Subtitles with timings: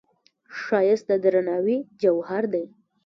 [0.59, 2.65] ښایست د درناوي جوهر دی